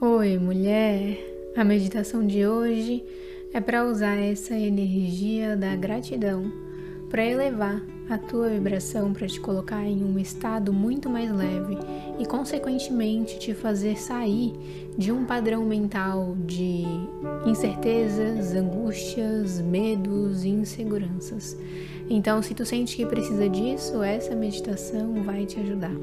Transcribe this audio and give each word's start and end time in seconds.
Oi, 0.00 0.38
mulher! 0.38 1.18
A 1.56 1.64
meditação 1.64 2.24
de 2.24 2.46
hoje 2.46 3.02
é 3.52 3.60
para 3.60 3.84
usar 3.84 4.14
essa 4.14 4.54
energia 4.54 5.56
da 5.56 5.74
gratidão 5.74 6.52
para 7.10 7.26
elevar 7.26 7.82
a 8.08 8.16
tua 8.16 8.48
vibração, 8.48 9.12
para 9.12 9.26
te 9.26 9.40
colocar 9.40 9.82
em 9.84 10.04
um 10.04 10.16
estado 10.16 10.72
muito 10.72 11.10
mais 11.10 11.32
leve 11.32 11.76
e, 12.16 12.24
consequentemente, 12.24 13.40
te 13.40 13.52
fazer 13.52 13.98
sair 13.98 14.52
de 14.96 15.10
um 15.10 15.24
padrão 15.24 15.64
mental 15.64 16.36
de 16.46 16.84
incertezas, 17.44 18.54
angústias, 18.54 19.60
medos 19.60 20.44
e 20.44 20.50
inseguranças. 20.50 21.58
Então, 22.08 22.40
se 22.40 22.54
tu 22.54 22.64
sente 22.64 22.96
que 22.96 23.04
precisa 23.04 23.48
disso, 23.48 24.00
essa 24.00 24.36
meditação 24.36 25.24
vai 25.24 25.44
te 25.44 25.58
ajudar. 25.58 25.96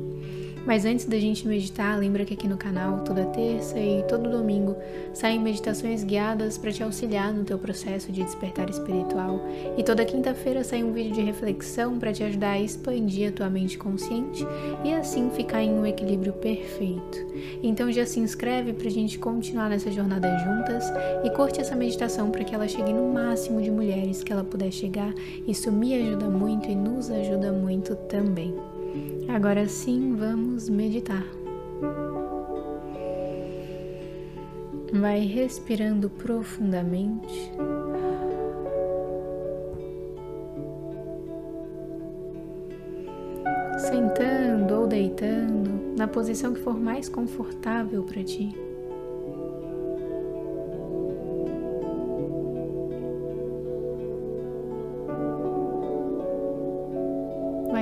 Mas 0.66 0.84
antes 0.84 1.06
da 1.06 1.20
gente 1.20 1.48
meditar, 1.48 1.98
lembra 2.00 2.26
que 2.26 2.34
aqui 2.34 2.48
no 2.48 2.58
canal, 2.58 3.02
toda 3.02 3.26
terça 3.26 3.80
e 3.80 4.04
todo 4.04 4.30
domingo, 4.30 4.76
saem 5.14 5.40
meditações 5.40 6.04
guiadas 6.04 6.58
para 6.58 6.72
te 6.72 6.82
auxiliar 6.82 7.32
no 7.32 7.44
teu 7.44 7.60
processo 7.60 8.12
de 8.12 8.24
despertar 8.24 8.70
espiritual. 8.70 9.40
E 9.78 9.84
toda 9.84 10.04
quinta-feira 10.04 10.64
sai 10.64 10.84
um 10.84 10.92
vídeo 10.92 11.14
de 11.14 11.22
reflexão 11.22 12.00
para 12.00 12.12
te 12.12 12.24
ajudar 12.24 12.52
a 12.52 12.60
expandir 12.60 13.30
a 13.30 13.32
tua 13.32 13.50
mente 13.50 13.78
consciente 13.78 14.46
e 14.84 14.92
assim 14.94 15.30
ficar 15.30 15.62
em 15.62 15.72
um 15.72 15.86
equilíbrio 15.86 16.34
perfeito. 16.34 17.26
Então 17.62 17.92
já 17.92 18.06
se 18.06 18.20
inscreve 18.20 18.74
para 18.74 18.88
a 18.88 18.92
gente 18.92 19.20
continuar 19.20 19.70
nessa 19.70 19.92
jornada 19.92 20.36
juntas 20.40 20.92
e 21.24 21.30
curte 21.30 21.62
essa 21.62 21.76
meditação 21.76 22.32
para 22.32 22.44
que 22.44 22.56
ela 22.56 22.68
chegue 22.68 22.92
no 22.92 23.14
máximo 23.14 23.62
de 23.62 23.70
mulheres 23.70 24.24
que 24.24 24.34
ela 24.34 24.44
puder 24.44 24.72
chegar. 24.72 25.14
Isso 25.48 25.72
me 25.72 25.94
ajuda 25.94 26.28
muito 26.28 26.70
e 26.70 26.76
nos 26.76 27.12
ajuda 27.12 27.52
muito 27.52 27.96
também. 27.96 28.75
Agora 29.28 29.68
sim, 29.68 30.16
vamos 30.16 30.70
meditar. 30.70 31.26
Vai 34.94 35.26
respirando 35.26 36.10
profundamente. 36.10 37.52
Sentando 43.78 44.74
ou 44.82 44.88
deitando 44.88 45.96
na 45.98 46.08
posição 46.08 46.54
que 46.54 46.62
for 46.62 46.80
mais 46.80 47.10
confortável 47.10 48.04
para 48.04 48.24
ti. 48.24 48.65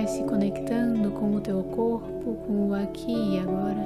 Vai 0.04 0.08
se 0.08 0.24
conectando 0.24 1.12
com 1.12 1.34
o 1.34 1.40
teu 1.40 1.64
corpo, 1.64 2.36
com 2.46 2.68
o 2.68 2.74
aqui 2.74 3.36
e 3.36 3.40
agora. 3.40 3.86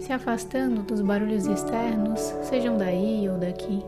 Se 0.00 0.12
afastando 0.12 0.82
dos 0.82 1.00
barulhos 1.00 1.46
externos, 1.46 2.18
sejam 2.42 2.76
daí 2.76 3.28
ou 3.28 3.38
daqui. 3.38 3.84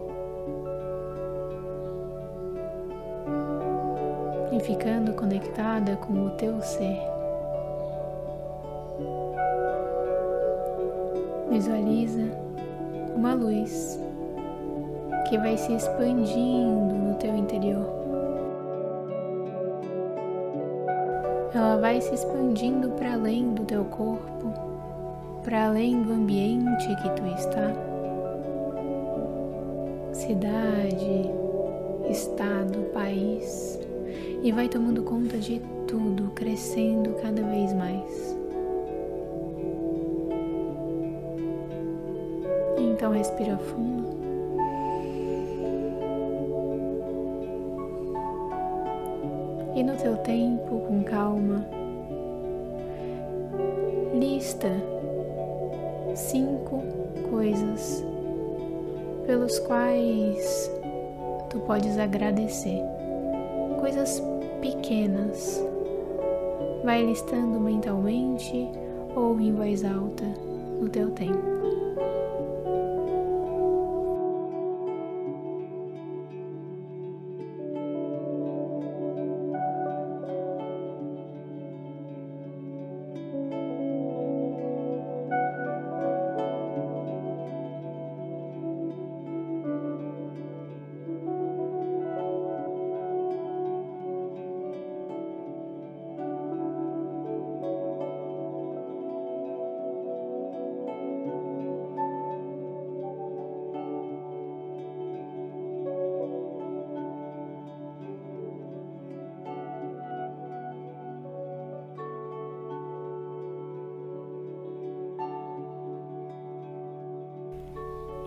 E 4.53 4.61
ficando 4.61 5.13
conectada 5.15 5.97
com 5.97 6.27
o 6.27 6.31
teu 6.31 6.61
ser. 6.61 7.01
Visualiza 11.51 12.31
uma 13.17 13.35
luz 13.35 13.99
que 15.29 15.37
vai 15.37 15.57
se 15.57 15.73
expandindo 15.73 16.95
no 16.95 17.15
teu 17.17 17.35
interior. 17.37 18.02
Ela 21.55 21.77
vai 21.77 22.01
se 22.01 22.15
expandindo 22.15 22.91
para 22.93 23.13
além 23.13 23.53
do 23.53 23.65
teu 23.65 23.85
corpo, 23.85 24.53
para 25.45 25.67
além 25.67 26.03
do 26.03 26.13
ambiente 26.13 26.89
que 26.97 27.11
tu 27.11 27.27
está. 27.37 27.73
Cidade, 30.13 31.31
estado, 32.11 32.91
país, 32.93 33.79
e 34.43 34.51
vai 34.51 34.69
tomando 34.69 35.03
conta 35.03 35.37
de 35.37 35.61
tudo, 35.87 36.31
crescendo 36.35 37.15
cada 37.21 37.43
vez 37.43 37.73
mais. 37.75 38.37
Então 42.79 43.13
respira 43.13 43.59
fundo. 43.59 44.02
E 49.83 49.85
no 49.85 49.97
teu 49.97 50.17
tempo, 50.19 50.79
com 50.87 51.03
calma, 51.03 51.67
lista 54.15 54.69
cinco 56.15 56.81
coisas 57.29 58.07
pelos 59.27 59.59
quais 59.59 60.71
tu 61.51 61.59
podes 61.61 61.99
agradecer, 61.99 62.81
coisas 63.81 64.23
pequenas. 64.61 65.61
Vai 66.85 67.05
listando 67.05 67.59
mentalmente 67.59 68.71
ou 69.17 69.41
em 69.41 69.53
voz 69.53 69.85
alta 69.85 70.25
no 70.81 70.89
teu 70.89 71.11
tempo. 71.11 71.52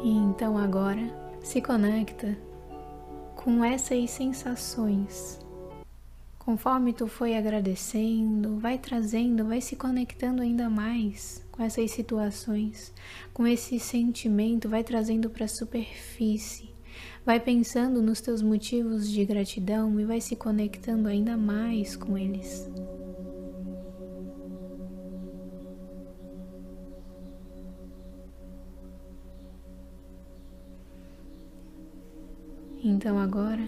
E 0.06 0.08
então 0.08 0.56
agora 0.56 1.02
se 1.42 1.60
conecta 1.60 2.38
com 3.36 3.66
essas 3.66 4.12
sensações. 4.12 5.44
Conforme 6.38 6.94
tu 6.94 7.08
foi 7.08 7.36
agradecendo, 7.36 8.60
vai 8.60 8.78
trazendo, 8.78 9.46
vai 9.46 9.62
se 9.62 9.76
conectando 9.76 10.44
ainda 10.44 10.70
mais 10.70 11.44
com 11.52 11.64
essas 11.64 11.90
situações, 11.90 12.94
com 13.34 13.48
esse 13.48 13.80
sentimento, 13.80 14.70
vai 14.70 14.84
trazendo 14.84 15.28
para 15.28 15.46
a 15.46 15.48
superfície. 15.48 16.70
Vai 17.26 17.40
pensando 17.40 18.00
nos 18.00 18.22
teus 18.22 18.44
motivos 18.44 19.10
de 19.10 19.26
gratidão 19.26 20.00
e 20.00 20.06
vai 20.06 20.22
se 20.22 20.36
conectando 20.36 21.10
ainda 21.10 21.36
mais 21.36 21.96
com 21.96 22.16
eles. 22.16 22.70
Então 32.88 33.18
agora 33.18 33.68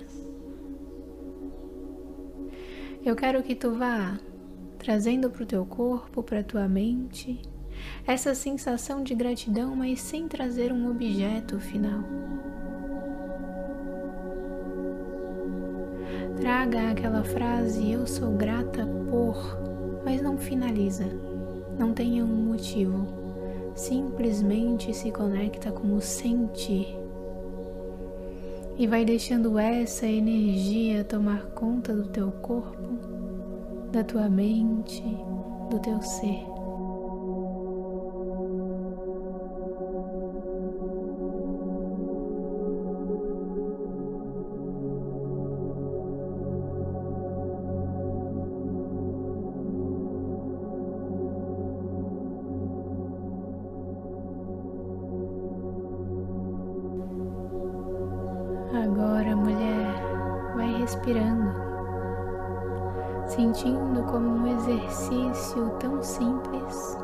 eu 3.03 3.15
quero 3.15 3.41
que 3.41 3.55
tu 3.55 3.71
vá 3.71 4.19
trazendo 4.77 5.31
para 5.31 5.41
o 5.41 5.45
teu 5.45 5.65
corpo, 5.65 6.21
para 6.21 6.43
tua 6.43 6.67
mente, 6.67 7.41
essa 8.05 8.35
sensação 8.35 9.01
de 9.01 9.15
gratidão, 9.15 9.75
mas 9.75 10.01
sem 10.01 10.27
trazer 10.27 10.71
um 10.71 10.91
objeto 10.91 11.59
final. 11.59 12.03
Traga 16.39 16.91
aquela 16.91 17.23
frase 17.23 17.91
eu 17.91 18.05
sou 18.05 18.33
grata 18.33 18.85
por, 19.09 19.57
mas 20.05 20.21
não 20.21 20.37
finaliza, 20.37 21.07
não 21.79 21.91
tenha 21.91 22.23
um 22.23 22.27
motivo. 22.27 23.07
Simplesmente 23.73 24.93
se 24.93 25.11
conecta 25.11 25.71
com 25.71 25.95
o 25.95 26.01
sentir 26.01 27.06
e 28.77 28.85
vai 28.85 29.03
deixando 29.03 29.57
essa 29.57 30.05
energia 30.05 31.03
tomar 31.03 31.47
conta 31.47 31.95
do 31.95 32.07
teu 32.09 32.31
corpo, 32.31 32.77
da 33.91 34.03
tua 34.03 34.29
mente, 34.29 35.01
do 35.69 35.79
teu 35.79 35.99
ser. 36.01 36.56
Agora, 58.73 59.35
mulher, 59.35 59.93
vai 60.55 60.79
respirando, 60.79 61.51
sentindo 63.27 64.03
como 64.03 64.27
um 64.27 64.47
exercício 64.47 65.69
tão 65.79 66.03
simples 66.03 66.97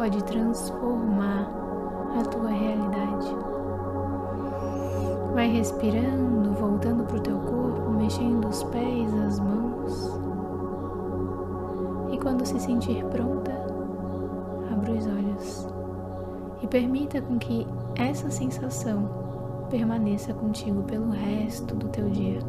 pode 0.00 0.24
transformar 0.24 1.46
a 2.18 2.22
tua 2.22 2.48
realidade. 2.48 3.36
Vai 5.34 5.46
respirando, 5.48 6.54
voltando 6.54 7.04
para 7.04 7.18
o 7.18 7.20
teu 7.20 7.38
corpo, 7.38 7.90
mexendo 7.90 8.48
os 8.48 8.62
pés, 8.64 9.12
as 9.26 9.38
mãos. 9.38 10.18
E 12.12 12.16
quando 12.16 12.46
se 12.46 12.58
sentir 12.58 13.04
pronta, 13.06 13.52
abra 14.72 14.92
os 14.92 15.06
olhos 15.06 15.68
e 16.62 16.66
permita 16.66 17.20
com 17.20 17.38
que 17.38 17.66
essa 17.94 18.30
sensação 18.30 19.29
permaneça 19.70 20.34
contigo 20.34 20.82
pelo 20.82 21.10
resto 21.10 21.74
do 21.74 21.88
teu 21.88 22.10
dia. 22.10 22.40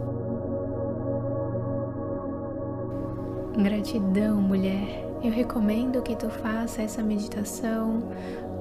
Gratidão, 3.56 4.42
mulher. 4.42 5.08
Eu 5.24 5.32
recomendo 5.32 6.02
que 6.02 6.16
tu 6.16 6.30
faça 6.30 6.82
essa 6.82 7.04
meditação 7.04 8.02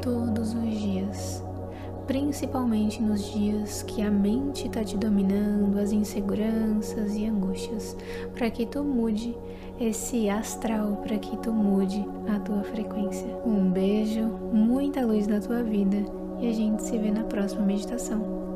todos 0.03 0.53
os 0.53 0.77
dias, 0.77 1.43
principalmente 2.07 3.03
nos 3.03 3.25
dias 3.33 3.83
que 3.83 4.03
a 4.03 4.11
mente 4.11 4.67
está 4.67 4.85
te 4.85 4.97
dominando, 4.97 5.79
as 5.79 5.91
inseguranças 5.91 7.15
e 7.15 7.25
angústias, 7.25 7.97
para 8.35 8.51
que 8.51 8.67
tu 8.67 8.85
mude 8.85 9.35
esse 9.81 10.29
astral, 10.29 10.97
para 10.97 11.17
que 11.17 11.35
tu 11.39 11.51
mude 11.51 12.07
a 12.29 12.39
tua 12.41 12.63
frequência. 12.63 13.27
Um 13.47 13.71
beijo, 13.71 14.27
muita 14.53 15.07
luz 15.07 15.27
na 15.27 15.41
tua 15.41 15.63
vida 15.63 15.97
e 16.41 16.49
a 16.49 16.53
gente 16.53 16.83
se 16.83 16.99
vê 16.99 17.11
na 17.11 17.25
próxima 17.25 17.63
meditação. 17.63 18.50